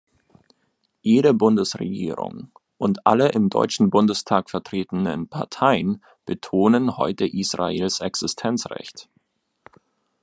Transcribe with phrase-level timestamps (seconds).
[1.03, 9.07] Jede Bundesregierung und alle im Deutschen Bundestag vertretenen Parteien betonen heute Israels Existenzrecht.